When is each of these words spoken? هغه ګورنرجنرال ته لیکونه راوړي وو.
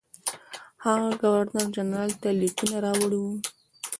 هغه 0.85 1.09
ګورنرجنرال 1.21 2.11
ته 2.21 2.29
لیکونه 2.41 2.77
راوړي 2.85 3.17
وو. 3.23 3.33